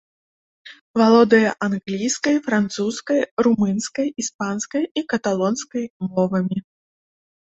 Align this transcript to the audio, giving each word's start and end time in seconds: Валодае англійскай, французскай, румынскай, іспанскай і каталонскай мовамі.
Валодае 1.01 1.49
англійскай, 1.67 2.35
французскай, 2.49 3.21
румынскай, 3.49 4.07
іспанскай 4.23 4.83
і 5.03 5.07
каталонскай 5.15 5.85
мовамі. 6.11 6.57